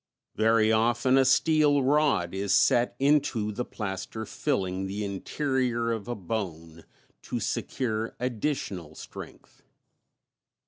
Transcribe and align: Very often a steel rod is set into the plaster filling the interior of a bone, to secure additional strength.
Very 0.33 0.71
often 0.71 1.15
a 1.15 1.23
steel 1.23 1.83
rod 1.83 2.33
is 2.33 2.55
set 2.55 2.95
into 2.97 3.51
the 3.51 3.63
plaster 3.63 4.25
filling 4.25 4.87
the 4.87 5.05
interior 5.05 5.91
of 5.91 6.07
a 6.07 6.15
bone, 6.15 6.85
to 7.21 7.39
secure 7.39 8.15
additional 8.19 8.95
strength. 8.95 9.61